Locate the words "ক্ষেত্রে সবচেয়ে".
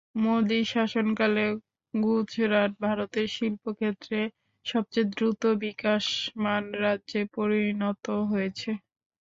3.73-5.09